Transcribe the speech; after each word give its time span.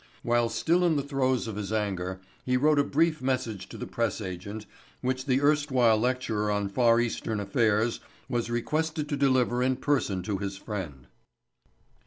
While 0.23 0.49
still 0.49 0.83
in 0.83 0.95
the 0.95 1.03
throes 1.03 1.47
of 1.47 1.57
his 1.57 1.71
anger 1.71 2.21
he 2.43 2.57
wrote 2.57 2.79
a 2.79 2.83
brief 2.83 3.21
message 3.21 3.69
to 3.69 3.77
the 3.77 3.85
press 3.85 4.19
agent 4.19 4.65
which 5.01 5.27
the 5.27 5.39
erstwhile 5.41 5.95
lecturer 5.99 6.49
on 6.49 6.69
far 6.69 6.99
eastern 6.99 7.39
affairs 7.39 7.99
was 8.27 8.49
requested 8.49 9.07
to 9.09 9.15
deliver 9.15 9.61
in 9.61 9.75
person 9.75 10.23
to 10.23 10.39
his 10.39 10.57
friend. 10.57 11.05